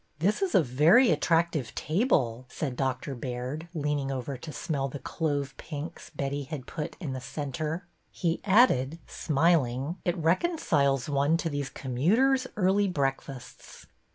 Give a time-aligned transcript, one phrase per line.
[0.17, 3.13] This is a very attractive table,'' said Dr.
[3.13, 7.85] Baird, leaning over to smell the clove pinks Betty had put in the centre.
[8.09, 9.97] He added, smiling.
[10.03, 13.85] It reconciles one to these commuter's early breakfasts."